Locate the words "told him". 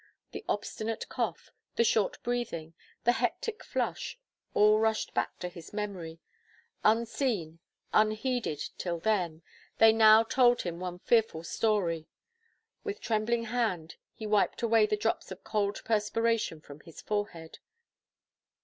10.23-10.79